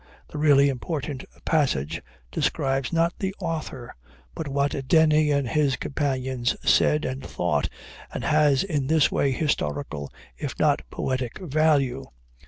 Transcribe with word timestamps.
The 0.29 0.39
really 0.39 0.67
important 0.67 1.25
passage 1.45 2.01
describes 2.31 2.91
not 2.91 3.13
the 3.19 3.35
author, 3.39 3.93
but 4.33 4.47
what 4.47 4.87
Dennie 4.87 5.29
and 5.29 5.47
his 5.47 5.75
companions 5.75 6.55
said 6.67 7.05
and 7.05 7.23
thought, 7.23 7.69
and 8.11 8.23
has 8.23 8.63
in 8.63 8.87
this 8.87 9.11
way 9.11 9.29
historical 9.31 10.11
if 10.35 10.57
not 10.57 10.81
poetic 10.89 11.37
value. 11.37 12.03